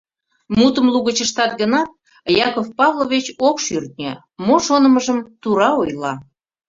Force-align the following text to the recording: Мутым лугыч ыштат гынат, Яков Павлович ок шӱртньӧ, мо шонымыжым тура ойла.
Мутым 0.57 0.85
лугыч 0.93 1.17
ыштат 1.25 1.51
гынат, 1.61 1.89
Яков 2.47 2.67
Павлович 2.79 3.25
ок 3.47 3.57
шӱртньӧ, 3.65 4.11
мо 4.45 4.55
шонымыжым 4.65 5.19
тура 5.41 5.69
ойла. 5.81 6.13